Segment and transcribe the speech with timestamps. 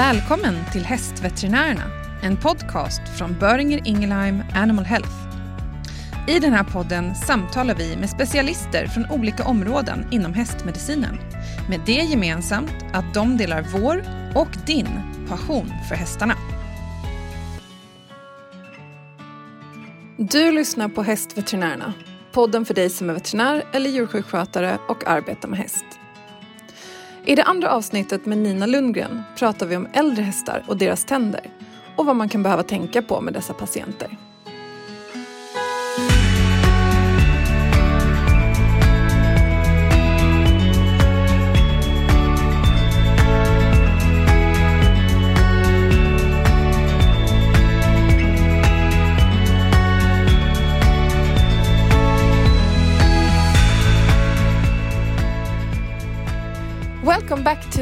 [0.00, 1.82] Välkommen till Hästveterinärerna,
[2.22, 5.12] en podcast från Böringer Ingelheim Animal Health.
[6.28, 11.18] I den här podden samtalar vi med specialister från olika områden inom hästmedicinen.
[11.68, 14.88] Med det gemensamt att de delar vår och din
[15.28, 16.34] passion för hästarna.
[20.16, 21.92] Du lyssnar på Hästveterinärerna,
[22.32, 25.99] podden för dig som är veterinär eller djursjukskötare och arbetar med häst.
[27.24, 31.50] I det andra avsnittet med Nina Lundgren pratar vi om äldre hästar och deras tänder
[31.96, 34.29] och vad man kan behöva tänka på med dessa patienter.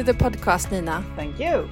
[0.09, 1.05] The podcast, Nina.
[1.15, 1.69] Thank you.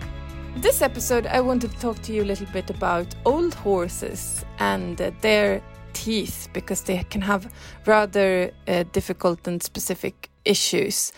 [0.58, 5.02] This episode, I wanted to talk to you a little bit about old horses and
[5.02, 5.60] uh, their
[5.94, 7.52] teeth because they can have
[7.88, 11.12] rather uh, difficult and specific issues.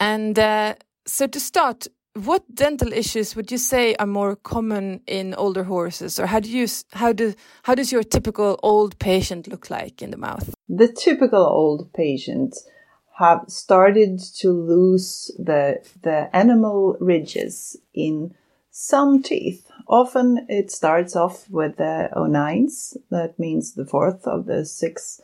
[0.00, 0.74] And uh,
[1.06, 6.20] so, to start, what dental issues would you say are more common in older horses,
[6.20, 7.32] or how do you how do
[7.62, 10.54] how does your typical old patient look like in the mouth?
[10.68, 12.54] The typical old patient
[13.18, 18.34] have started to lose the the enamel ridges in
[18.70, 19.70] some teeth.
[19.88, 25.22] Often it starts off with the O9s, that means the fourth of the six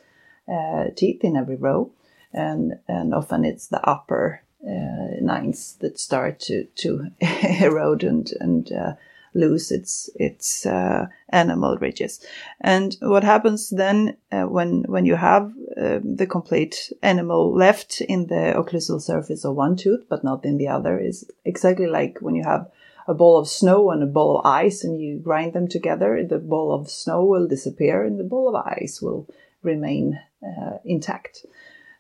[0.51, 1.91] uh, teeth in every row,
[2.33, 7.09] and and often it's the upper uh, nines that start to to
[7.61, 8.93] erode and and uh,
[9.35, 12.25] lose its its uh, enamel ridges.
[12.61, 18.27] And what happens then uh, when when you have uh, the complete enamel left in
[18.27, 22.35] the occlusal surface of one tooth, but not in the other, is exactly like when
[22.35, 22.71] you have
[23.09, 26.23] a ball of snow and a ball of ice, and you grind them together.
[26.23, 29.29] The ball of snow will disappear, and the ball of ice will
[29.63, 31.45] remain uh, intact.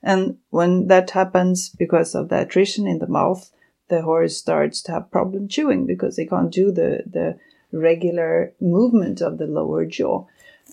[0.03, 3.50] And when that happens because of the attrition in the mouth,
[3.89, 7.39] the horse starts to have problem chewing because they can't do the, the
[7.72, 10.27] regular movement of the lower jaw.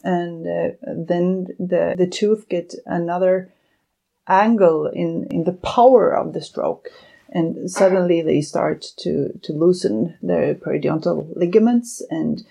[0.04, 3.52] And uh, then the, the tooth get another
[4.28, 6.90] angle in, in the power of the stroke.
[7.32, 12.44] And suddenly they start to, to loosen their periodontal ligaments and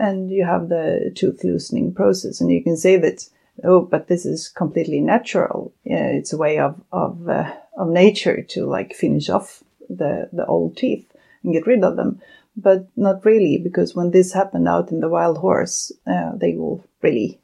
[0.00, 2.40] and you have the tooth loosening process.
[2.40, 3.28] And you can say that,
[3.62, 5.74] oh, but this is completely natural.
[5.84, 10.46] Yeah, it's a way of, of, uh, of nature to like finish off the, the
[10.46, 11.06] old teeth
[11.44, 12.22] and get rid of them.
[12.56, 16.84] But not really, because when this happened out in the wild horse, uh, they will
[17.00, 17.40] really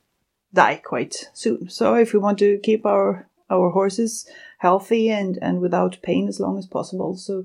[0.53, 1.71] die quite soon.
[1.71, 4.28] So if we want to keep our, our horses
[4.59, 7.44] healthy and, and without pain as long as possible, so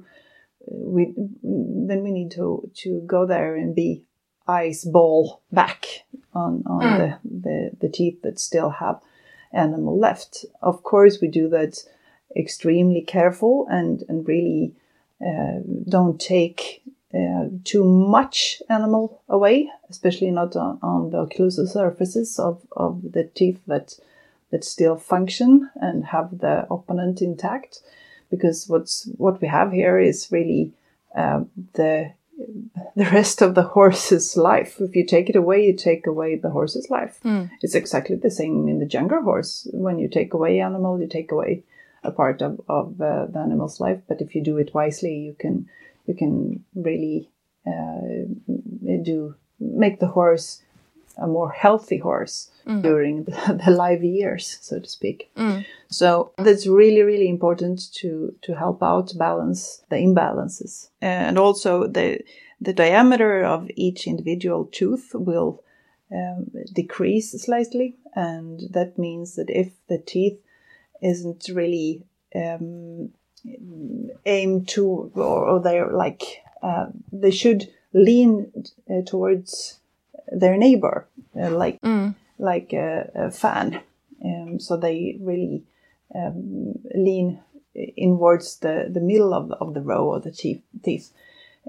[0.64, 1.14] uh, we,
[1.44, 4.04] then we need to, to go there and be
[4.48, 5.86] ice ball back
[6.34, 6.98] on, on mm.
[6.98, 9.00] the, the, the teeth that still have
[9.54, 10.46] enamel left.
[10.62, 11.78] Of course, we do that
[12.36, 14.74] extremely careful and, and really
[15.22, 16.82] uh, don't take
[17.64, 23.60] too much enamel away, especially not on, on the occlusal surfaces of, of the teeth
[23.68, 23.96] that
[24.52, 27.80] that still function and have the opponent intact.
[28.30, 30.74] Because what's what we have here is really
[31.16, 31.42] uh,
[31.74, 32.14] the
[32.96, 34.80] the rest of the horse's life.
[34.80, 37.20] If you take it away, you take away the horse's life.
[37.24, 37.50] Mm.
[37.62, 39.68] It's exactly the same in the younger horse.
[39.72, 41.64] When you take away enamel, you take away
[42.04, 44.02] a part of, of uh, the animal's life.
[44.08, 45.70] But if you do it wisely, you can
[46.06, 47.30] you can really
[47.68, 48.26] uh,
[49.04, 50.62] do make the horse
[51.18, 52.82] a more healthy horse mm.
[52.82, 55.30] during the, the, live years, so to speak.
[55.38, 55.66] Mm.
[55.90, 62.20] So that's really, really important to to help out balance the imbalances, and also the
[62.60, 65.64] the diameter of each individual tooth will
[66.12, 70.40] um, decrease slightly, and that means that if the teeth
[71.02, 72.06] isn't really
[72.36, 73.10] um,
[74.26, 78.52] aimed to, or, or they're like uh, they should lean
[78.90, 79.80] uh, towards
[80.32, 81.08] their neighbor,
[81.40, 82.16] uh, like mm.
[82.38, 83.82] like a, a fan.
[84.24, 85.64] Um, so they really
[86.14, 87.40] um, lean
[87.74, 90.62] inwards the, the middle of, of the row of the teeth.
[90.84, 91.12] teeth.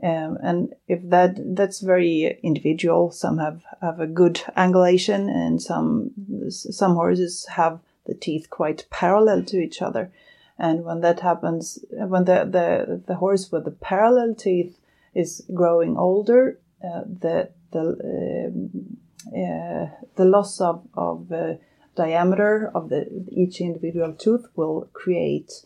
[0.02, 6.12] Um, and if that that's very individual, some have, have a good angulation, and some
[6.48, 10.10] some horses have the teeth quite parallel to each other.
[10.58, 14.78] And when that happens, when the, the, the horse with the parallel teeth
[15.14, 21.54] is growing older, uh, the the um, uh, the loss of of uh,
[21.96, 25.64] diameter of the each individual tooth will create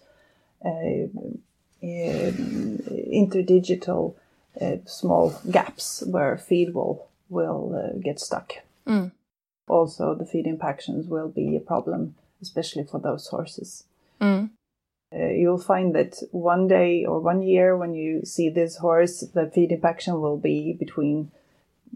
[0.65, 1.39] uh, um,
[1.83, 4.15] interdigital
[4.61, 8.53] uh, small gaps where feed will will uh, get stuck.
[9.69, 13.83] Also, the feed impactions will be a problem, especially for those horses.
[14.21, 14.51] Mm.
[15.15, 19.51] Uh, you'll find that one day or one year when you see this horse, the
[19.55, 21.31] feed impaction will be between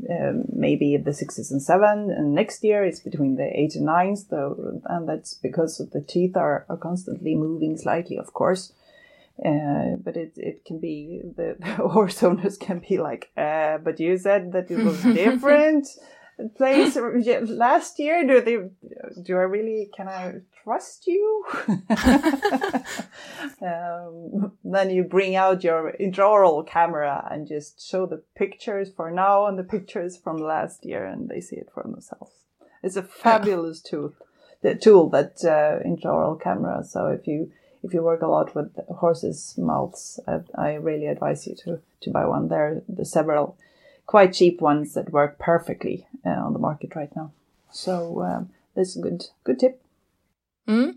[0.09, 4.25] um, maybe the sixes and seven, and next year it's between the eight and nines.
[4.25, 8.73] Though, and that's because the teeth are, are constantly moving slightly, of course.
[9.45, 13.99] Uh, but it it can be the, the horse owners can be like, uh, but
[13.99, 15.87] you said that it was different
[16.49, 16.97] place
[17.43, 18.27] last year.
[18.27, 18.59] Do they?
[19.23, 19.91] Do I really?
[19.97, 21.45] Can I trust you?
[23.63, 29.47] um, then you bring out your intraoral camera and just show the pictures for now
[29.47, 32.33] and the pictures from last year, and they see it for themselves.
[32.83, 34.15] It's a fabulous tool,
[34.63, 36.83] the tool that uh, intraoral camera.
[36.85, 37.53] So if you
[37.83, 42.11] if you work a lot with horses' mouths, I, I really advise you to to
[42.11, 42.49] buy one.
[42.49, 43.57] There are the several
[44.11, 47.31] quite cheap ones that work perfectly uh, on the market right now.
[47.71, 49.81] So um, that's a good good tip.
[50.67, 50.97] Mm.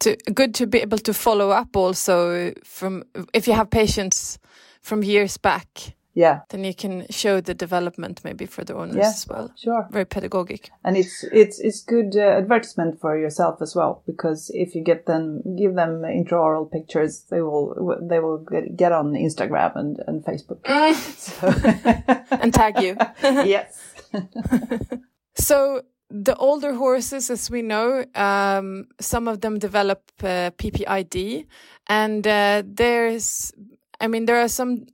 [0.00, 4.38] To, good to be able to follow up also from if you have patients
[4.82, 5.96] from years back.
[6.16, 9.52] Yeah, then you can show the development maybe for the owners yeah, as well.
[9.54, 14.50] Sure, very pedagogic, and it's it's it's good uh, advertisement for yourself as well because
[14.54, 19.12] if you get them give them intraoral pictures, they will they will get, get on
[19.12, 20.60] Instagram and and Facebook
[22.40, 22.96] and tag you.
[23.22, 23.78] yes.
[25.34, 31.46] so the older horses, as we know, um, some of them develop uh, PPID,
[31.88, 33.52] and uh, there's,
[34.00, 34.86] I mean, there are some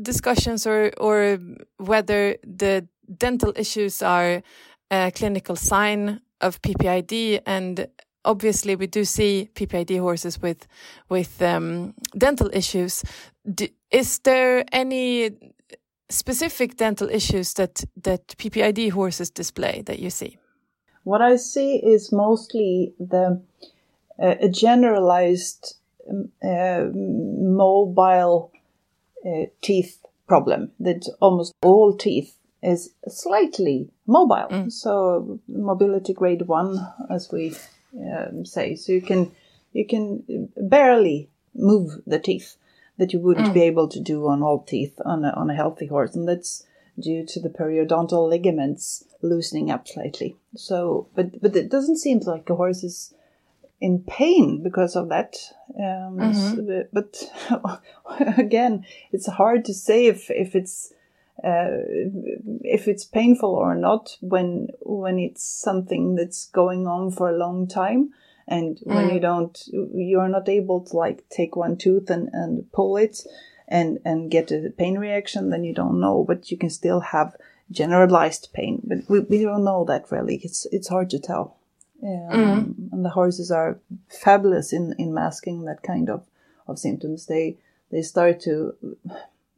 [0.00, 1.38] discussions or or
[1.78, 2.86] whether the
[3.16, 4.42] dental issues are
[4.90, 7.88] a clinical sign of PPID, and
[8.24, 10.66] obviously we do see PPID horses with
[11.08, 13.04] with um, dental issues.
[13.90, 15.30] Is there any
[16.10, 20.38] specific dental issues that that PPID horses display that you see?
[21.04, 23.40] What I see is mostly the
[24.22, 25.76] uh, a generalized
[26.10, 28.52] um, uh, mobile
[29.28, 30.70] uh, teeth problem.
[30.80, 34.48] That almost all teeth is slightly mobile.
[34.50, 34.72] Mm.
[34.72, 36.78] So mobility grade one,
[37.10, 37.54] as we
[38.12, 38.76] um, say.
[38.76, 39.30] So you can
[39.72, 42.56] you can barely move the teeth
[42.98, 43.54] that you wouldn't Mm.
[43.54, 46.66] be able to do on all teeth on a, on a healthy horse, and that's
[46.98, 50.36] due to the periodontal ligaments loosening up slightly.
[50.56, 53.14] So, but but it doesn't seem like a horse is
[53.80, 55.36] in pain because of that.
[55.76, 56.30] Um, Mhm.
[56.30, 57.30] s- but
[58.38, 60.92] again, it's hard to say if if it's
[61.44, 61.70] uh,
[62.64, 67.68] if it's painful or not when when it's something that's going on for a long
[67.68, 68.10] time
[68.48, 69.14] and when Mm.
[69.14, 69.62] you don't
[69.94, 73.20] you're not able to like take one tooth and, and pull it
[73.68, 77.36] and and get a pain reaction then you don't know but you can still have
[77.70, 81.57] generalized pain but we, we don't know that really it's it's hard to tell
[82.02, 83.78] um, and the horses are
[84.08, 86.24] fabulous in in masking that kind of
[86.66, 87.26] of symptoms.
[87.26, 87.56] They
[87.90, 88.74] they start to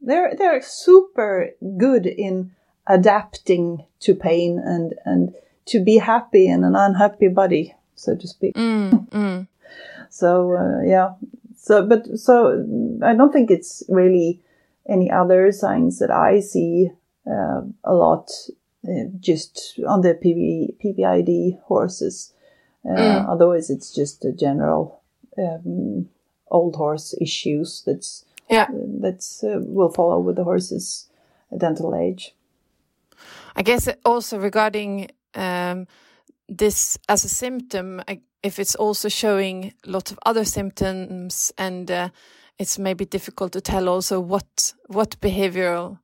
[0.01, 2.51] they're they're super good in
[2.87, 8.55] adapting to pain and and to be happy in an unhappy body so to speak.
[8.55, 9.47] Mm, mm.
[10.09, 11.13] so uh, yeah.
[11.55, 12.65] So but so
[13.03, 14.41] i don't think it's really
[14.89, 16.89] any other signs that i see
[17.27, 18.31] uh, a lot
[19.19, 22.33] just on the PB, ppid horses
[22.83, 23.29] uh, Mm.
[23.29, 25.01] otherwise it's just a general
[25.37, 26.09] um,
[26.49, 28.67] old horse issues that's Yeah.
[29.01, 31.09] that's uh, will follow with the horse's
[31.57, 32.35] dental age
[33.55, 35.85] I guess also regarding um,
[36.49, 42.09] this as a symptom, I, if it's also showing lots of other symptoms, and uh,
[42.57, 45.99] it's maybe difficult to tell also what what behavioral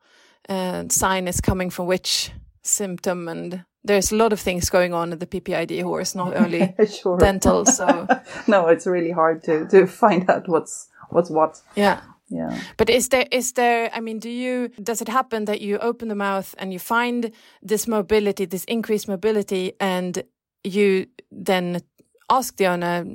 [0.49, 2.31] uh, sign is coming from which
[2.67, 6.73] symptom, and there's a lot of things going on at the PPID horse, not only
[6.87, 7.65] sure dental.
[7.65, 8.07] So
[8.47, 12.01] no it's really hard to to find out what's what's what yeah.
[12.29, 15.77] yeah But is there is there I mean do you does it happen that you
[15.79, 17.31] open the mouth and you find
[17.61, 20.23] this mobility this increased mobility and
[20.63, 21.81] you then
[22.29, 23.05] ask the owner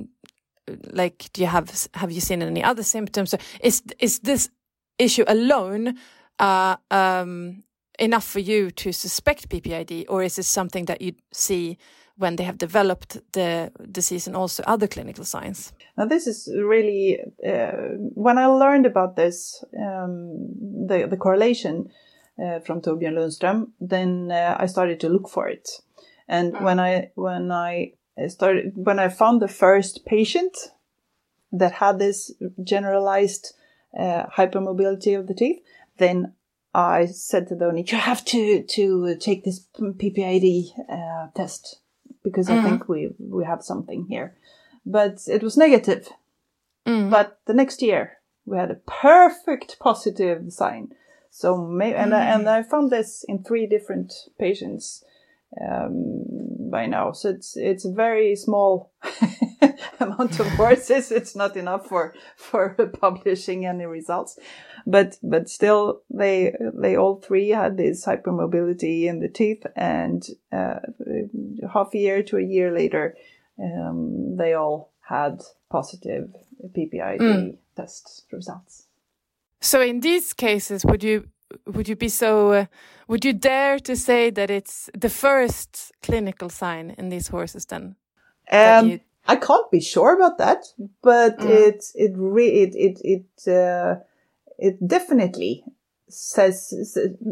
[0.92, 4.48] like do you have have you seen any other symptoms is is this
[4.98, 5.98] issue alone
[6.38, 7.62] uh, um,
[8.02, 11.78] enough for you to suspect PPID or is it something that you see
[12.16, 17.20] when they have developed the disease and also other clinical signs Now, this is really
[17.46, 17.72] uh,
[18.14, 21.90] when I learned about this, um, the the correlation
[22.42, 23.72] uh, from Torbjörn Lundström.
[23.80, 25.68] Then uh, I started to look for it,
[26.28, 27.92] and when I when I
[28.28, 30.56] started when I found the first patient
[31.52, 32.32] that had this
[32.64, 33.54] generalized
[33.98, 35.60] uh, hypermobility of the teeth,
[35.98, 36.32] then
[36.74, 41.80] I said to the "You have to to take this PPID uh, test
[42.24, 44.36] because I think we we have something here."
[44.86, 46.08] But it was negative.
[47.10, 50.94] But the next year we had a perfect positive sign.
[51.30, 55.04] So may- and I, and I found this in three different patients
[55.60, 56.24] um,
[56.72, 57.12] by now.
[57.12, 58.90] So it's it's a very small
[60.00, 61.12] amount of horses.
[61.12, 64.36] It's not enough for for publishing any results,
[64.84, 70.80] but but still they they all three had this hypermobility in the teeth, and uh,
[71.72, 73.14] half a year to a year later,
[73.62, 76.30] um, they all had positive
[76.76, 78.86] PPID test results.
[79.60, 81.28] So in these cases, would you
[81.66, 82.66] would you be so uh,
[83.08, 87.96] would you dare to say that it's the first clinical sign in these horses then?
[88.50, 90.64] Um, you- I can't be sure about that,
[91.02, 94.00] but it it re- it it it uh,
[94.58, 95.64] it definitely
[96.08, 96.74] says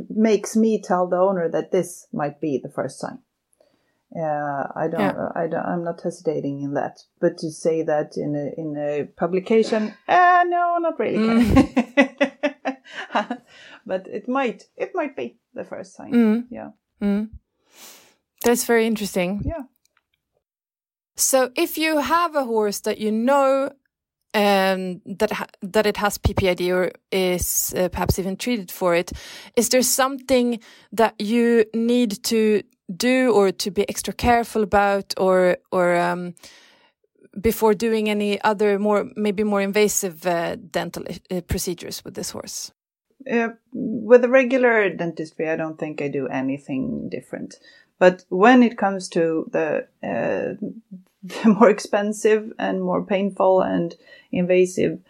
[0.09, 3.19] makes me tell the owner that this might be the first sign.
[4.17, 5.29] Uh, I don't, Yeah.
[5.35, 9.05] I don't, I'm not hesitating in that, but to say that in a in a
[9.17, 11.19] publication, uh, no, not really.
[13.87, 16.13] but it might, it might be the first sign.
[16.13, 16.45] Mm.
[16.51, 16.71] Yeah,
[17.01, 17.31] Mm.
[18.45, 19.43] That's very interesting.
[19.45, 19.65] yeah.
[21.17, 23.71] So if you have a horse that you know
[24.33, 29.13] um, that ha- that it has PPID or is uh, perhaps even treated for it,
[29.57, 30.61] is there something
[30.93, 32.63] that you need to
[32.97, 36.35] do or to be extra careful about, or or um,
[37.41, 42.73] before doing any other more maybe more invasive uh, dental uh, procedures with this horse?
[43.31, 47.57] Uh, with the regular dentistry, I don't think I do anything different.
[47.99, 50.57] But when it comes to the, uh,
[51.23, 53.95] the more expensive and more painful and
[54.33, 55.01] invasive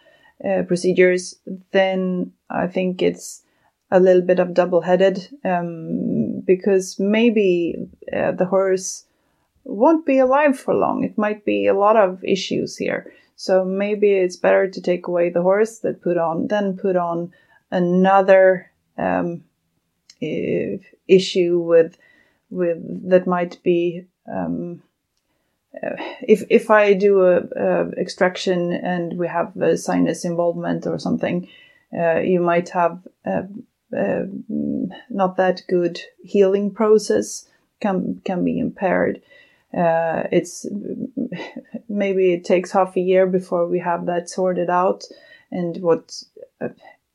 [0.43, 1.39] uh, procedures,
[1.71, 3.43] then I think it's
[3.91, 7.75] a little bit of double-headed um, because maybe
[8.11, 9.05] uh, the horse
[9.63, 11.03] won't be alive for long.
[11.03, 13.13] It might be a lot of issues here.
[13.35, 17.31] So maybe it's better to take away the horse that put on, then put on
[17.71, 19.43] another um,
[20.21, 21.97] issue with
[22.49, 24.81] with that might be um,
[25.75, 25.95] uh,
[26.27, 31.47] if if I do a, a extraction and we have a sinus involvement or something,
[31.97, 33.43] uh, you might have uh,
[33.97, 34.23] uh,
[35.09, 37.47] not that good healing process
[37.79, 39.21] can can be impaired.
[39.73, 40.65] Uh, it's
[41.87, 45.05] maybe it takes half a year before we have that sorted out,
[45.51, 46.21] and what
[46.59, 46.67] uh,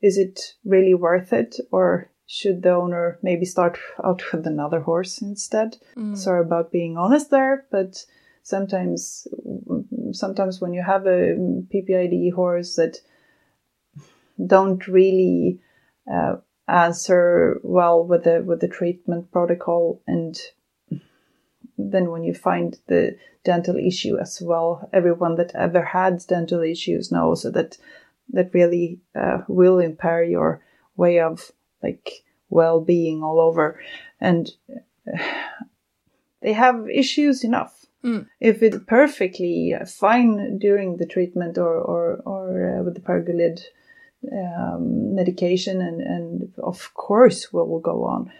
[0.03, 5.23] is it really worth it or should the owner maybe start out with another horse
[5.23, 5.77] instead?
[6.17, 8.05] Sorry about being honest there but
[8.43, 9.27] sometimes
[10.13, 11.35] sometimes when you have a
[11.73, 12.99] ppid horse that
[14.45, 15.59] don't really
[16.13, 16.37] uh,
[16.69, 20.39] answer well with the with the treatment protocol and
[21.79, 27.13] then when you find the dental issue as well everyone that ever had dental issues
[27.13, 27.79] knows that
[28.31, 30.63] that really uh, will impair your
[30.97, 31.53] way of
[31.83, 33.81] like well-being all over.
[34.21, 35.23] And uh,
[36.43, 37.87] they have issues enough.
[38.41, 43.61] If it's perfectly fine during the treatment or or, or uh, with the pergolid
[44.33, 48.31] um, medication and and of course we will go on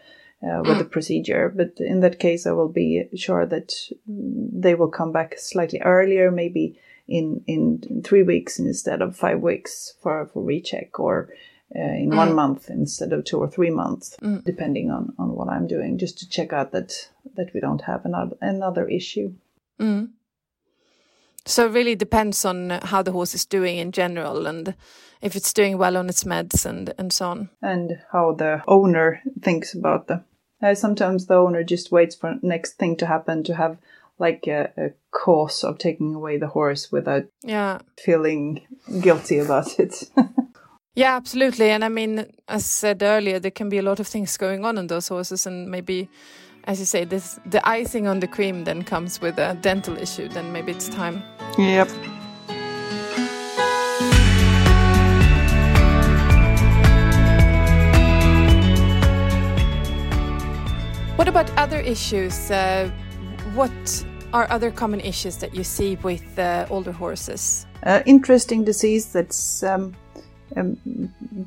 [0.43, 1.53] uh, with the procedure.
[1.55, 3.75] But in that case i will be sure that
[4.09, 9.41] mm, they will come back slightly earlier maybe in in three weeks instead of five
[9.41, 11.29] weeks for for recheck or
[11.75, 15.67] uh, in one month instead of two or three months depending on on what i'm
[15.67, 19.33] doing just to check out that that we don't have another another issue
[19.81, 20.09] Mm.
[21.45, 24.75] So it really depends on how the horse is doing in general and
[25.23, 27.51] if it's doing well on its meds and, and so on.
[27.63, 30.25] and how the owner thinks about them.
[30.63, 33.77] Uh, sometimes the owner just waits for next thing to happen to have
[34.19, 37.79] like a, a cause of taking away the horse without Yeah.
[38.05, 38.67] feeling
[39.01, 40.05] guilty about it.
[40.99, 41.69] Yeah, absolutely.
[41.69, 44.79] And I mean, as said earlier, there can be a lot of things going on
[44.79, 46.09] in those horses, and maybe,
[46.65, 50.27] as you say, this the icing on the cream then comes with a dental issue.
[50.29, 51.23] Then maybe it's time.
[51.59, 51.91] yep.
[61.17, 62.51] What about other issues?
[62.51, 62.91] Uh,
[63.57, 67.67] what are other common issues that you see with uh, older horses?
[67.83, 69.97] Uh, interesting disease that's um,
[70.57, 70.77] um,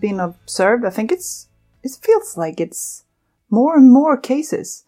[0.01, 0.85] been observed.
[0.85, 1.49] I think it's
[1.83, 3.03] it feels like it's
[3.51, 4.85] more and more cases.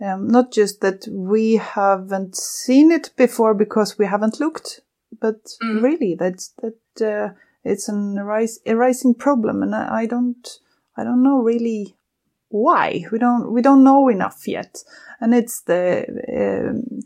[0.00, 4.80] Um, not just that we haven't seen it before because we haven't looked,
[5.20, 10.48] but really that's that uh, it's an arise, a rising problem, and I, I don't
[10.96, 11.95] I don't know really
[12.48, 13.04] why.
[13.10, 14.82] We don't we don't know enough yet,
[15.20, 16.06] and it's the
[16.68, 17.02] um,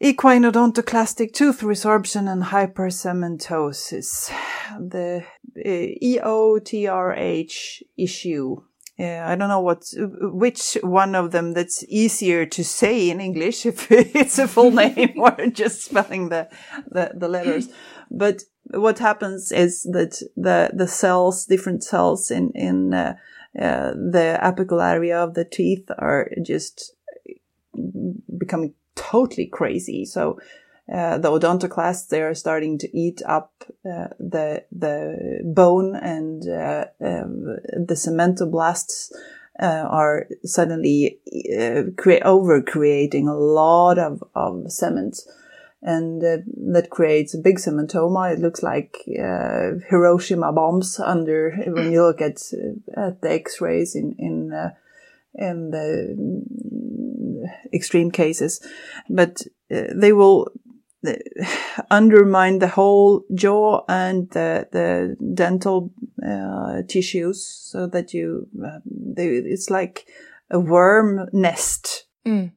[0.00, 4.32] equine odontoclastic tooth resorption and hypercementosis,
[4.78, 5.24] the
[5.56, 5.68] uh,
[6.02, 8.56] EOTRH issue.
[8.98, 9.84] Uh, I don't know what
[10.20, 15.14] which one of them that's easier to say in English if it's a full name
[15.16, 16.48] or just spelling the,
[16.90, 17.68] the, the letters.
[18.10, 23.14] But what happens is that the the cells, different cells in in uh,
[23.60, 26.94] uh, the apical area of the teeth are just
[28.38, 30.04] becoming totally crazy.
[30.04, 30.38] So
[30.92, 33.52] uh, the odontoclasts they are starting to eat up
[33.86, 37.44] uh, the the bone and uh, um,
[37.86, 39.12] the cementoblasts
[39.60, 41.20] uh, are suddenly
[41.58, 45.18] uh, cre- over creating a lot of, of cement
[45.82, 46.38] and uh,
[46.72, 48.32] that creates a big cementoma.
[48.32, 52.40] It looks like Hiroshima bombs under when you look at
[52.96, 54.72] at the X-rays in in
[55.34, 58.60] in the mm, extreme cases,
[59.08, 60.52] but they will
[61.90, 65.92] undermine the whole jaw and the, the dental
[66.26, 70.06] uh, tissues so that you uh, they, it's like
[70.50, 72.50] a worm nest mm.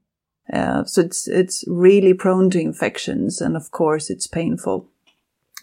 [0.52, 4.88] Uh, so it's it's really prone to infections and of course it's painful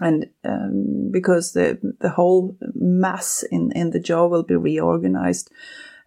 [0.01, 5.51] and um, because the the whole mass in in the jaw will be reorganized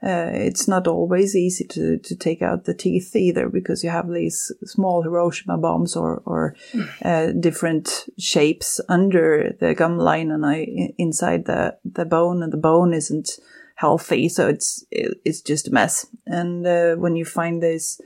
[0.04, 4.08] uh, it's not always easy to, to take out the teeth either because you have
[4.08, 6.56] these small Hiroshima bombs or, or
[7.04, 12.58] uh, different shapes under the gum line and I, inside the, the bone and the
[12.58, 13.40] bone isn't
[13.76, 14.30] healthy.
[14.30, 16.06] So it's, it, it's just a mess.
[16.28, 18.00] And, uh, when you find this,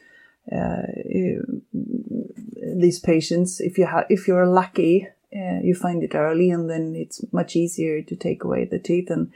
[2.80, 6.96] these patients, if you have, if you're lucky, uh, you find it early and then
[6.96, 9.10] it's much easier to take away the teeth.
[9.10, 9.32] And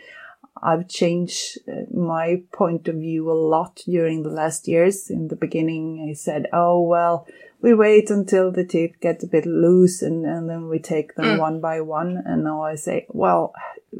[0.61, 5.09] I've changed uh, my point of view a lot during the last years.
[5.09, 7.27] In the beginning, I said, oh, well,
[7.61, 11.25] we wait until the teeth get a bit loose and, and then we take them
[11.25, 11.39] mm.
[11.39, 12.21] one by one.
[12.25, 13.53] And now I say, well,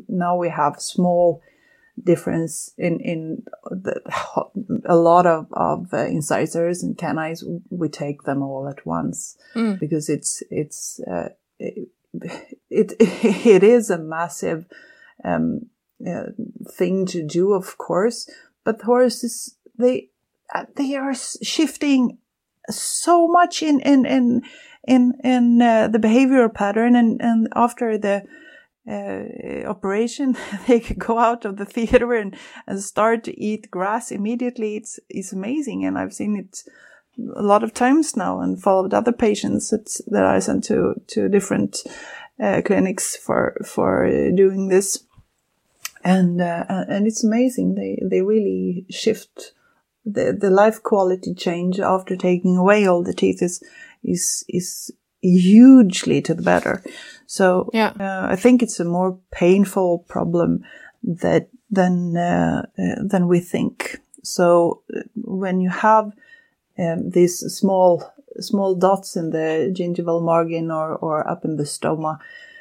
[0.08, 1.42] now we have small
[2.02, 4.02] difference in, in the,
[4.86, 7.44] a lot of, of uh, incisors and canines.
[7.70, 9.80] We take them all at once mm.
[9.80, 11.30] because it's, it's, uh,
[11.60, 11.90] it,
[12.70, 14.66] it, it is a massive,
[15.24, 15.68] um,
[16.06, 16.32] uh,
[16.70, 18.30] thing to do, of course.
[18.64, 20.10] But horses, they
[20.54, 22.18] uh, they are shifting
[22.70, 24.42] so much in in in
[24.86, 28.24] in in uh, the behavioral pattern, and and after the
[28.90, 30.36] uh, operation,
[30.68, 32.36] they could go out of the theater and,
[32.68, 34.76] and start to eat grass immediately.
[34.76, 36.64] It's it's amazing, and I've seen it
[37.36, 41.30] a lot of times now and followed other patients that, that I sent to to
[41.30, 41.78] different
[42.42, 45.06] uh, clinics for for doing this
[46.04, 47.76] and uh, and it's amazing.
[47.76, 49.54] They they really shift
[50.06, 53.64] the the life quality change after taking away all the teeth is
[54.04, 54.92] is is
[55.22, 56.84] hugely to the better.
[57.34, 57.94] So yeah.
[58.00, 60.64] Uh, I think it's a more painful problem
[61.02, 63.98] that than uh, uh, than we think.
[64.24, 66.14] So uh, when you have
[66.78, 68.04] um, these small
[68.40, 72.20] small dots in the gingival margin or, or up in the stoma,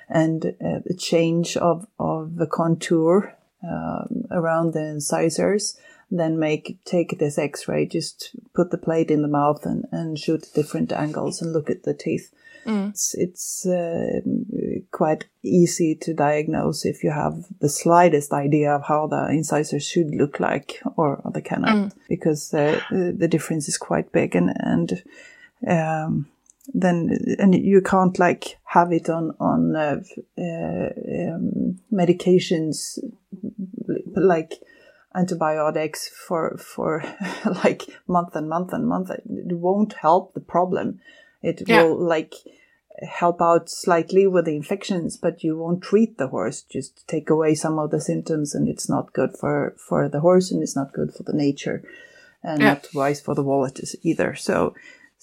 [0.08, 5.78] and uh, the change of, of the contour um, around the incisors,
[6.10, 10.48] then make take this X-ray, just put the plate in the mouth and, and shoot
[10.54, 12.32] different angles and look at the teeth.
[12.66, 12.90] Mm.
[12.90, 14.20] It's, it's uh,
[14.92, 20.14] quite easy to diagnose if you have the slightest idea of how the incisors should
[20.14, 21.92] look like or the canine, mm.
[22.08, 25.02] because uh, the difference is quite big and and
[25.66, 26.26] um,
[26.74, 30.00] then and you can't like have it on on uh,
[30.38, 32.98] uh, um, medications
[34.14, 34.54] like
[35.14, 37.02] antibiotics for for
[37.64, 41.00] like month and month and month it won't help the problem
[41.42, 41.82] it yeah.
[41.82, 42.34] will like
[43.02, 47.54] help out slightly with the infections but you won't treat the horse just take away
[47.54, 50.92] some of the symptoms and it's not good for for the horse and it's not
[50.92, 51.82] good for the nature
[52.42, 52.74] and yeah.
[52.74, 54.74] not wise for the wallet either so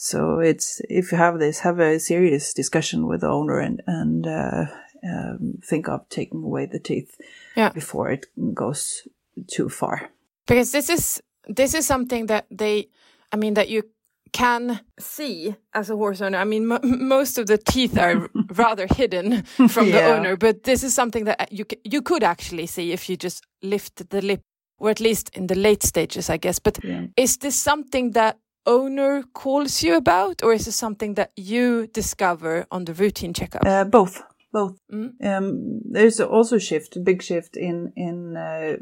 [0.02, 4.26] so it's if you have this, have a serious discussion with the owner and and
[4.26, 4.68] uh,
[5.04, 7.20] um, think of taking away the teeth
[7.58, 7.68] yeah.
[7.74, 9.06] before it goes
[9.48, 10.10] too far.
[10.48, 12.88] Because this is this is something that they,
[13.34, 13.84] I mean, that you
[14.32, 16.38] can see as a horse owner.
[16.38, 19.92] I mean, most of the teeth are rather hidden from yeah.
[19.92, 23.46] the owner, but this is something that you you could actually see if you just
[23.62, 24.42] lift the lip,
[24.78, 26.60] or at least in the late stages, I guess.
[26.60, 27.08] But yeah.
[27.16, 32.66] is this something that owner calls you about, or is it something that you discover
[32.72, 33.66] on the routine checkup?
[33.66, 34.22] Uh, both.
[34.52, 34.78] both.
[34.92, 38.78] Um, there's also a shift, a big shift in in uh,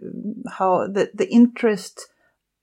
[0.57, 2.07] how the the interest,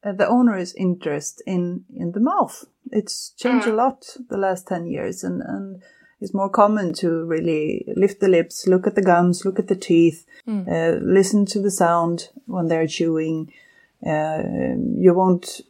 [0.05, 2.65] uh, the owner's interest in in the mouth.
[2.93, 5.83] It's changed a lot the last ten years, and and
[6.21, 9.77] it's more common to really lift the lips, look at the gums, look at the
[9.77, 10.25] teeth,
[10.69, 13.53] uh, listen to the sound when they're chewing.
[14.07, 14.43] Uh,
[14.97, 15.61] you won't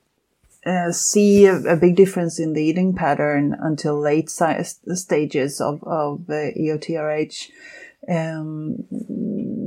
[0.66, 5.82] uh, see a, a big difference in the eating pattern until late si- stages of,
[5.84, 7.50] of uh, EOTRH.
[8.08, 8.84] Um,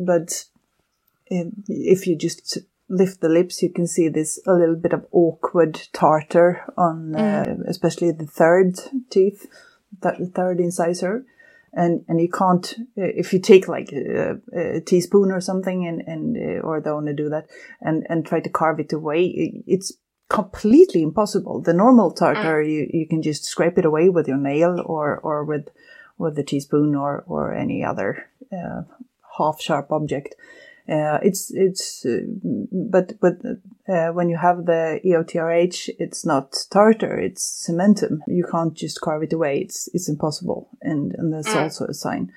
[0.05, 0.45] but
[1.27, 5.05] if, if you just lift the lips, you can see this a little bit of
[5.11, 9.45] awkward tartar on, uh, especially the third teeth,
[10.01, 11.25] the third incisor.
[11.73, 16.01] And, and you can't, uh, if you take like a, a teaspoon or something and,
[16.07, 17.47] and, uh, or the owner do that
[17.81, 19.93] and, and try to carve it away, it- it's
[20.29, 21.61] completely impossible.
[21.61, 25.43] The normal tartar, you, you can just scrape it away with your nail or, or
[25.45, 25.69] with,
[26.17, 28.81] with the teaspoon or, or any other, uh,
[29.37, 30.35] half sharp object.
[30.89, 32.19] Uh, it's, it's, uh,
[32.71, 33.35] but, but,
[33.89, 38.19] uh, when you have the EOTRH, it's not tartar, it's cementum.
[38.27, 39.59] You can't just carve it away.
[39.59, 40.69] It's, it's impossible.
[40.81, 42.31] And, and that's also a sign.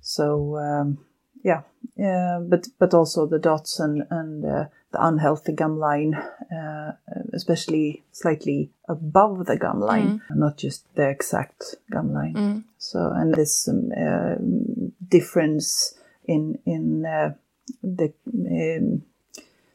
[0.00, 0.98] So, um,
[1.46, 1.62] yeah,
[2.04, 6.92] uh, but but also the dots and and uh, the unhealthy gum line, uh,
[7.32, 12.64] especially slightly above the gum line, not just the exact gum line.
[12.78, 17.34] So and this um, difference in in uh,
[17.82, 19.02] the um,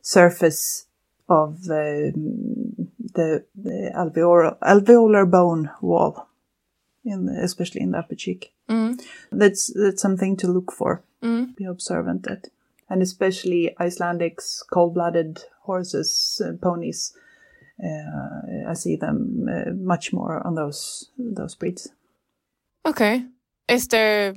[0.01, 0.87] surface
[1.29, 2.11] of the
[3.13, 6.27] the, the alveolar alveolar bone wall,
[7.03, 8.53] in the, especially in the upper cheek.
[9.31, 11.03] That's that's something to look for.
[11.55, 12.47] Be observant at,
[12.89, 17.13] and especially Icelandics, cold-blooded horses, uh, ponies.
[17.83, 21.89] Uh, I see them uh, much more on those those breeds.
[22.85, 23.25] Okay.
[23.67, 24.35] Is there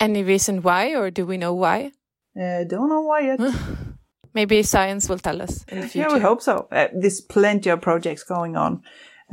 [0.00, 1.92] any reason why, or do we know why?
[2.40, 3.40] Uh, don't know why yet.
[4.34, 6.08] Maybe science will tell us in the future.
[6.08, 6.66] yeah, we hope so.
[6.72, 8.82] Uh, there's plenty of projects going on.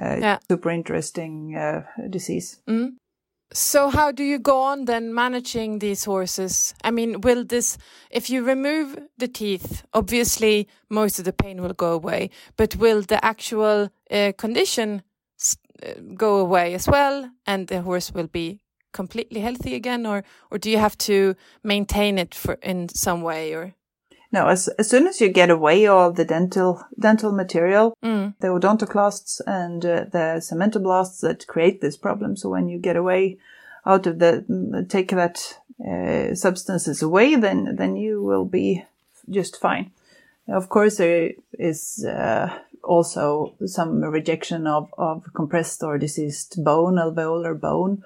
[0.01, 0.39] Uh, Yeah.
[0.49, 2.62] Super interesting uh, disease.
[3.51, 6.73] So how do you go on then managing these horses?
[6.83, 7.77] I mean, will this,
[8.12, 13.01] if you remove the teeth, obviously most of the pain will go away, but will
[13.01, 15.01] the actual uh, condition
[15.81, 18.59] uh, go away as well, and the horse will be
[18.91, 23.54] completely healthy again, or or do you have to maintain it for in some way,
[23.56, 23.73] or
[24.32, 28.34] No, as, as soon as you get away all the dental dental material, Mm.
[28.39, 32.36] the odontoclasts and uh, the cementoblasts that create this problem.
[32.36, 33.38] So when you get away
[33.86, 38.86] out of the take that uh, substances away, then then you will be
[39.30, 39.91] just fine.
[40.47, 42.49] Of course, there is uh,
[42.84, 48.04] also some rejection of, of compressed or diseased bone, alveolar bone.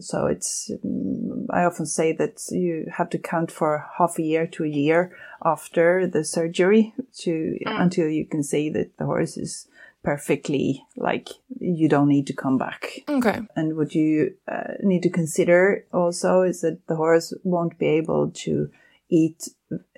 [0.00, 4.46] So it's, mm, I often say that you have to count for half a year
[4.48, 9.68] to a year after the surgery to, until you can say that the horse is
[10.02, 11.28] perfectly, like,
[11.60, 13.00] you don't need to come back.
[13.08, 17.86] okay, And what you uh, need to consider also is that the horse won't be
[17.86, 18.70] able to
[19.10, 19.48] eat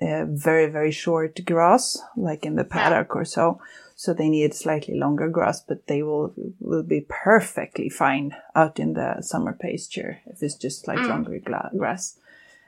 [0.01, 3.61] uh, very, very short grass, like in the paddock or so.
[4.01, 8.93] So they need slightly longer grass, but they will will be perfectly fine out in
[8.93, 12.17] the summer pasture if it's just like longer gla- grass.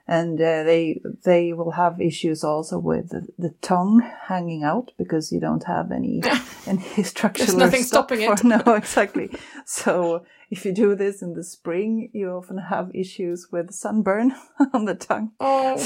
[0.08, 5.32] And uh, they they will have issues also with the, the tongue hanging out because
[5.34, 6.22] you don't have any
[6.67, 8.43] any structural nothing stop stopping for- it.
[8.65, 9.32] No, exactly.
[9.65, 14.36] So if you do this in the spring, you often have issues with sunburn
[14.74, 15.32] on the tongue.
[15.39, 15.78] oh,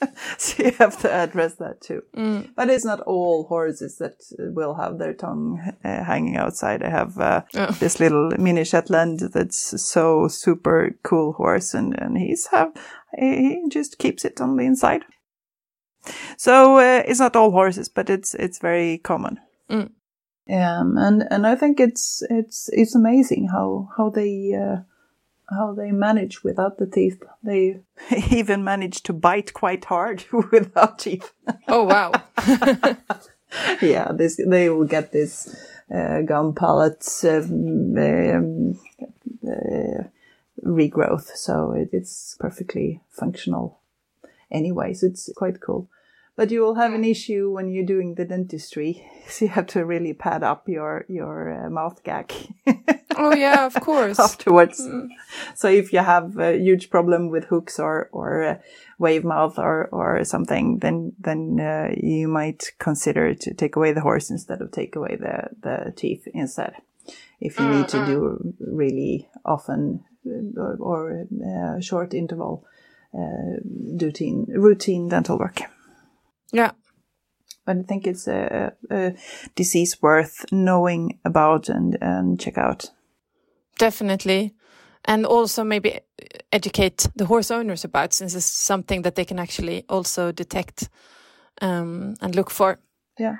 [0.38, 2.02] so you have to address that too.
[2.16, 2.50] Mm.
[2.54, 4.14] But it's not all horses that
[4.54, 6.82] will have their tongue uh, hanging outside.
[6.82, 7.70] I have uh, Oh.
[7.80, 12.72] this little mini Shetland that's so super cool horse, and and he's have
[13.18, 15.04] he just keeps it on the inside.
[16.36, 19.38] So uh, it's not all horses, but it's it's very common.
[19.68, 19.90] Mm.
[20.50, 24.82] Um, and and I think it's it's it's amazing how how they uh,
[25.50, 27.22] how they manage without the teeth.
[27.42, 27.80] They
[28.30, 31.32] even manage to bite quite hard without teeth.
[31.68, 32.12] oh wow,
[33.82, 35.54] yeah, this they will get this
[35.94, 38.80] uh, gum palate um, um,
[39.46, 40.04] uh,
[40.64, 43.80] regrowth, so it, it's perfectly functional.
[44.50, 45.88] Anyways, it's quite cool.
[46.36, 49.84] But you will have an issue when you're doing the dentistry, so you have to
[49.84, 52.32] really pad up your your uh, mouth gag.
[53.20, 54.18] Oh yeah, of course.
[54.28, 54.86] afterwards.
[55.54, 58.58] So if you have a huge problem with hooks or or uh,
[58.98, 64.00] wave mouth or or something, then then uh, you might consider to take away the
[64.00, 66.74] horse instead of take away the the teeth instead.
[67.40, 70.04] If you need to do really often
[70.56, 72.64] or, or uh, short interval
[73.14, 73.58] uh,
[74.00, 75.60] routine routine dental work.
[76.52, 76.72] Yeah.
[77.64, 79.14] But I think it's a, a
[79.54, 82.90] disease worth knowing about and, and check out.
[83.80, 84.52] Definitely.
[85.06, 86.00] And also maybe
[86.52, 90.90] educate the horse owners about since it's something that they can actually also detect
[91.62, 92.78] um, and look for.
[93.18, 93.36] Yeah.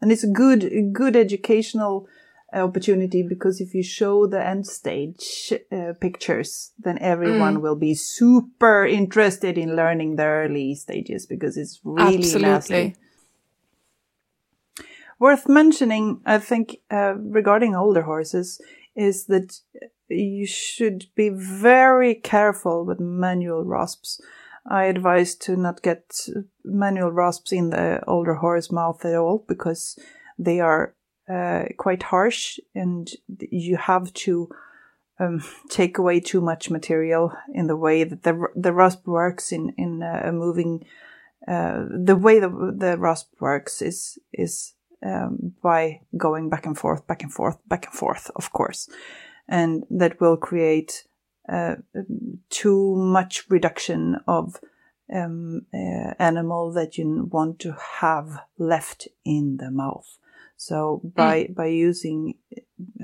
[0.00, 2.06] And it's a good, good educational
[2.52, 7.60] opportunity because if you show the end stage uh, pictures, then everyone mm.
[7.60, 12.94] will be super interested in learning the early stages because it's really Absolutely.
[15.18, 18.60] Worth mentioning, I think, uh, regarding older horses,
[18.98, 19.60] is that
[20.08, 24.20] you should be very careful with manual rasps.
[24.66, 26.28] I advise to not get
[26.64, 29.98] manual rasps in the older horse mouth at all because
[30.38, 30.94] they are
[31.32, 33.08] uh, quite harsh and
[33.38, 34.48] you have to
[35.20, 39.72] um, take away too much material in the way that the the rasp works in
[39.78, 40.84] in uh, moving.
[41.46, 47.06] Uh, the way the the rasp works is is um, by going back and forth,
[47.06, 48.88] back and forth, back and forth, of course,
[49.48, 51.06] and that will create
[51.48, 51.76] uh,
[52.50, 54.60] too much reduction of
[55.14, 60.18] um, uh, enamel that you want to have left in the mouth.
[60.56, 61.54] So by mm.
[61.54, 62.34] by using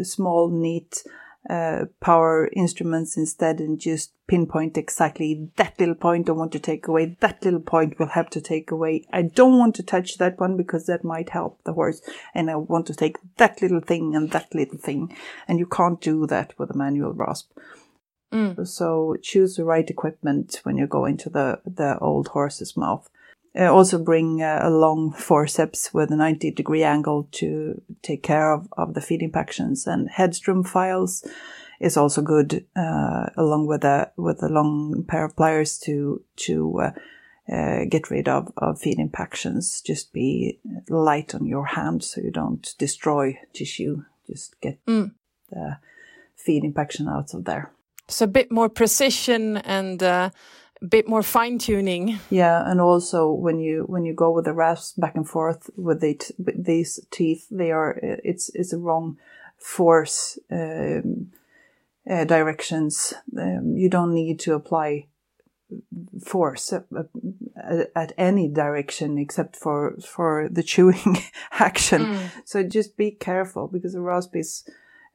[0.03, 1.05] small, neat
[1.49, 6.89] uh, power instruments instead and just pinpoint exactly that little point I want to take
[6.89, 7.17] away.
[7.21, 9.07] That little point will have to take away.
[9.13, 12.01] I don't want to touch that one because that might help the horse.
[12.35, 15.15] And I want to take that little thing and that little thing.
[15.47, 17.51] And you can't do that with a manual rasp.
[18.33, 18.67] Mm.
[18.67, 23.09] So choose the right equipment when you go into the, the old horse's mouth.
[23.57, 28.53] Uh, also bring uh, a long forceps with a 90 degree angle to take care
[28.53, 31.25] of, of the feed impactions and Hedström files
[31.81, 36.81] is also good uh, along with a with a long pair of pliers to to
[36.81, 36.91] uh,
[37.53, 39.81] uh, get rid of, of feed impactions.
[39.81, 44.03] Just be light on your hand so you don't destroy tissue.
[44.27, 45.13] Just get mm.
[45.51, 45.79] the
[46.37, 47.71] feed impaction out of there.
[48.09, 50.31] So a bit more precision and uh,
[50.85, 52.19] bit more fine tuning.
[52.31, 56.03] Yeah, and also when you when you go with the rasps back and forth with,
[56.05, 59.19] it, with these teeth, they are it's it's a wrong
[59.59, 61.33] force um,
[62.09, 63.15] uh, directions.
[63.39, 65.07] Um, you don't need to apply
[66.25, 66.85] force at,
[67.97, 71.19] at, any direction except for for the chewing
[71.53, 72.03] action.
[72.03, 72.31] Mm.
[72.45, 74.69] So just be careful because the rasp is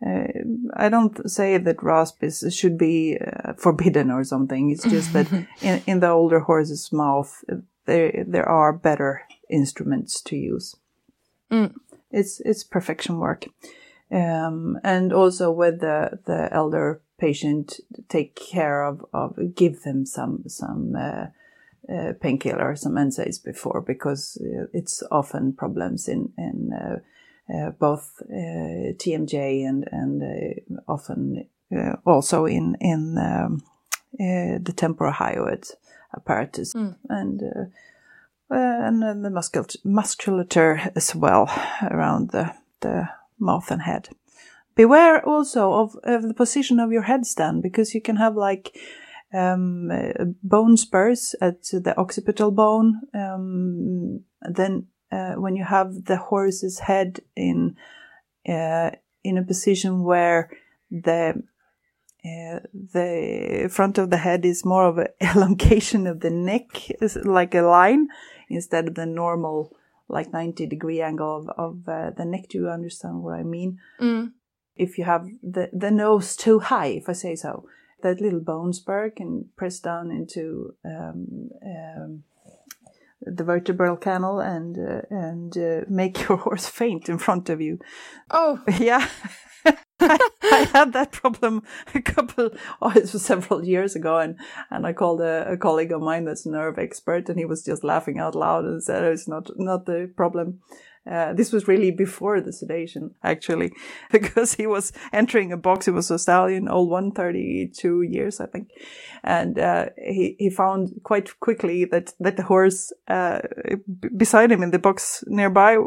[0.05, 0.27] uh,
[0.73, 4.69] I don't say that rasp is, should be uh, forbidden or something.
[4.69, 5.31] It's just that
[5.62, 7.43] in, in the older horse's mouth,
[7.85, 10.75] there there are better instruments to use.
[11.51, 11.73] Mm.
[12.12, 13.45] It's it's perfection work,
[14.12, 20.43] um, and also with the the elder patient, take care of of give them some
[20.47, 20.95] some.
[20.95, 21.25] Uh,
[21.91, 26.99] uh, painkiller, some NSAIDs before, because uh, it's often problems in in uh, uh,
[27.79, 31.47] both uh, TMJ and and uh, often
[32.05, 33.62] also in in um,
[34.17, 35.13] the temporal
[36.15, 36.95] apparatus mm.
[37.09, 37.41] and.
[38.51, 41.47] and the muscul- musculature as well
[41.83, 43.07] around the, the
[43.38, 44.09] mouth and head.
[44.79, 48.75] Beware also of, of the position of your headstand because you can have like
[49.33, 49.91] um,
[50.41, 53.01] bone spurs at the occipital bone.
[53.13, 57.75] Um, then uh, when you have the horse's head in
[58.47, 58.91] uh,
[59.23, 60.49] in a position where
[60.91, 61.43] the
[62.25, 67.15] uh, the front of the head is more of an elongation of the neck, is
[67.15, 68.07] like a line,
[68.49, 69.75] instead of the normal
[70.09, 72.49] like 90 degree angle of, of uh, the neck.
[72.49, 73.79] Do you understand what I mean?
[74.01, 74.33] Mm.
[74.75, 77.65] If you have the, the nose too high, if I say so,
[78.01, 82.23] that little bone spur can press down into um, um,
[83.35, 87.79] the vertebral canal and uh, and uh, make your horse faint in front of you.
[88.31, 89.07] Oh, yeah.
[89.65, 89.77] I,
[90.41, 91.63] I, had that problem
[91.93, 94.39] a couple, oh, it was several years ago, and,
[94.71, 97.65] and I called a, a, colleague of mine that's a nerve expert, and he was
[97.65, 100.61] just laughing out loud and said, "It's not not the problem."
[101.09, 103.71] Uh, this was really before the sedation, actually,
[104.12, 105.85] because he was entering a box.
[105.85, 108.69] He was a stallion, old one, 32 years, I think.
[109.23, 113.39] And uh, he, he found quite quickly that, that the horse uh,
[113.99, 115.77] b- beside him in the box nearby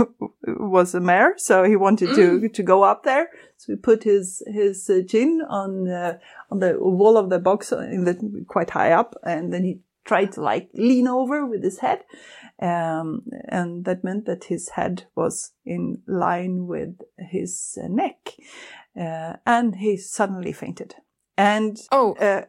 [0.46, 1.34] was a mare.
[1.36, 2.52] So he wanted to, mm.
[2.52, 3.28] to go up there.
[3.58, 6.18] So he put his, his uh, chin on, uh,
[6.50, 9.14] on the wall of the box in the, quite high up.
[9.24, 12.04] And then he tried to like lean over with his head.
[12.60, 18.34] Um, and that meant that his head was in line with his neck.
[18.98, 20.94] Uh, and he suddenly fainted.
[21.42, 22.14] And Oh.
[22.14, 22.42] uh,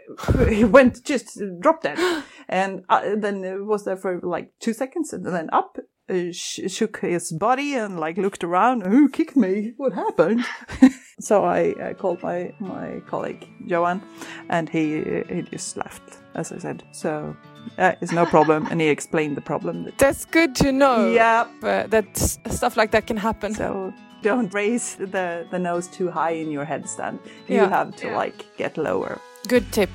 [0.50, 1.98] he went just dropped dead,
[2.50, 5.78] and uh, then was there for like two seconds, and then up.
[6.10, 8.86] Uh, sh- shook his body and like looked around.
[8.86, 9.74] Who kicked me?
[9.78, 10.44] What happened?
[11.20, 14.02] so I uh, called my my colleague Johan,
[14.50, 16.02] and he he just left,
[16.36, 16.84] as I said.
[16.92, 17.36] So
[17.78, 19.84] uh, it's no problem, and he explained the problem.
[19.84, 21.12] That, That's good to know.
[21.12, 22.18] yeah, uh, that
[22.50, 23.54] stuff like that can happen.
[23.56, 27.20] so don't raise the the nose too high in your headstand.
[27.48, 27.70] You Yeah.
[27.70, 29.18] have to like get lower.
[29.48, 29.90] Good tip.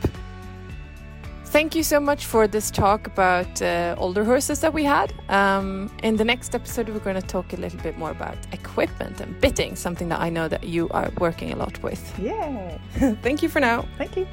[1.53, 5.15] Thank you so much for this talk about uh, older horses that we had.
[5.31, 9.21] Um, in the next episode, we're going to talk a little bit more about equipment
[9.23, 12.03] and bitting, something that I know that you are working a lot with.
[12.19, 12.77] Yeah,
[13.23, 13.87] Thank you for now.
[13.97, 14.27] thank you.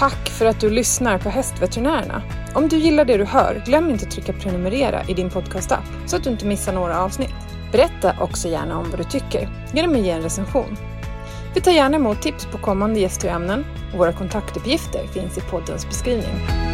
[0.00, 2.22] Tack för att du lyssnar på Hästveterinärerna.
[2.54, 6.16] Om du gillar det du hör, glöm inte att trycka prenumerera i din podcastapp så
[6.16, 7.34] att du inte missar några avsnitt.
[7.72, 10.76] Berätta också gärna om vad du tycker genom att ge en recension.
[11.54, 15.40] Vi tar gärna emot tips på kommande gäster och ämnen och våra kontaktuppgifter finns i
[15.40, 16.69] poddens beskrivning.